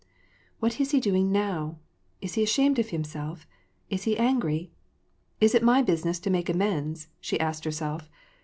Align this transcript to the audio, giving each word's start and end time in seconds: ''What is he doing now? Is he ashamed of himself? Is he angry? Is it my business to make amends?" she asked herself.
''What 0.59 0.79
is 0.81 0.89
he 0.89 0.99
doing 0.99 1.31
now? 1.31 1.77
Is 2.23 2.33
he 2.33 2.41
ashamed 2.41 2.79
of 2.79 2.89
himself? 2.89 3.45
Is 3.91 4.05
he 4.05 4.17
angry? 4.17 4.71
Is 5.39 5.53
it 5.53 5.61
my 5.61 5.83
business 5.83 6.17
to 6.21 6.31
make 6.31 6.49
amends?" 6.49 7.07
she 7.21 7.39
asked 7.39 7.65
herself. 7.65 8.09